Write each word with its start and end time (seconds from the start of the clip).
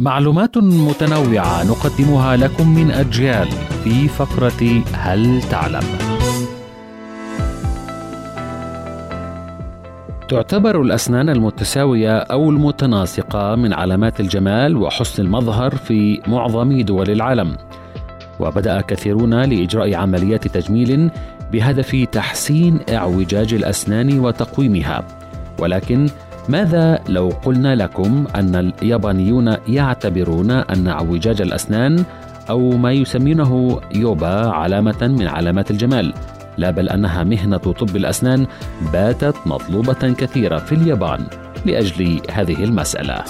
معلومات 0.00 0.58
متنوعة 0.58 1.64
نقدمها 1.64 2.36
لكم 2.36 2.74
من 2.74 2.90
أجيال 2.90 3.48
في 3.84 4.08
فقرة 4.08 4.82
هل 4.92 5.42
تعلم؟ 5.42 5.82
تعتبر 10.28 10.82
الأسنان 10.82 11.28
المتساوية 11.28 12.18
أو 12.18 12.50
المتناسقة 12.50 13.54
من 13.54 13.72
علامات 13.72 14.20
الجمال 14.20 14.76
وحسن 14.76 15.22
المظهر 15.22 15.76
في 15.76 16.20
معظم 16.26 16.80
دول 16.80 17.10
العالم. 17.10 17.56
وبدأ 18.40 18.80
كثيرون 18.80 19.34
لإجراء 19.42 19.94
عمليات 19.94 20.48
تجميل 20.48 21.10
بهدف 21.52 22.06
تحسين 22.12 22.80
إعوجاج 22.90 23.54
الأسنان 23.54 24.18
وتقويمها. 24.18 25.04
ولكن 25.58 26.08
ماذا 26.48 27.00
لو 27.08 27.28
قلنا 27.28 27.74
لكم 27.74 28.24
أن 28.34 28.54
اليابانيون 28.54 29.56
يعتبرون 29.68 30.50
أن 30.50 30.88
أعوجاج 30.88 31.42
الأسنان 31.42 32.04
أو 32.50 32.70
ما 32.70 32.92
يسمونه 32.92 33.80
يوبا 33.94 34.48
علامة 34.48 35.14
من 35.18 35.26
علامات 35.26 35.70
الجمال؟ 35.70 36.14
لا 36.58 36.70
بل 36.70 36.88
أنها 36.88 37.24
مهنة 37.24 37.56
طب 37.56 37.96
الأسنان 37.96 38.46
باتت 38.92 39.34
مطلوبة 39.46 40.14
كثيرا 40.18 40.58
في 40.58 40.72
اليابان 40.72 41.26
لأجل 41.66 42.20
هذه 42.30 42.64
المسألة. 42.64 43.24